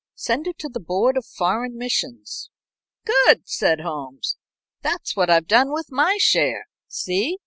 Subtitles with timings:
[0.15, 2.49] Send it to the Board of Foreign Missions."
[3.05, 4.35] "Good!" said Holmes.
[4.81, 6.65] "That's what I've done with my share.
[6.87, 7.37] See!"